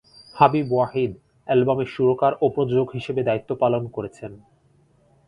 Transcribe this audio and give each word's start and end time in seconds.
হাবিব 0.35 0.67
ওয়াহিদ 0.73 1.11
অ্যালবামে 1.47 1.85
সুরকার 1.85 2.33
ও 2.41 2.45
প্রযোজক 2.55 2.87
হিসাবে 2.93 3.21
দায়িত্ব 3.23 3.51
পালন 3.55 3.83
করেছেন। 3.87 4.31